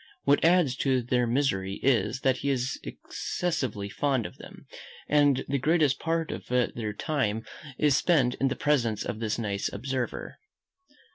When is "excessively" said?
2.81-3.87